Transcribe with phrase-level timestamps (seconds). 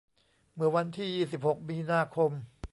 [0.55, 2.31] เมื่อวันที่ยี่สิบหกมีนาคม